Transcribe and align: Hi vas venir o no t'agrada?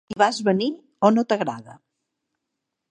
Hi 0.11 0.15
vas 0.19 0.37
venir 0.47 0.69
o 1.09 1.11
no 1.17 1.25
t'agrada? 1.33 1.79